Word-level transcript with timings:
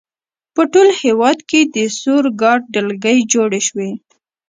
په 0.55 0.61
ټول 0.71 0.87
هېواد 1.01 1.37
کې 1.49 1.59
د 1.75 1.77
سور 1.99 2.23
ګارډ 2.41 2.63
ډلګۍ 2.73 3.17
جوړې 3.33 3.61
شوې. 3.67 3.91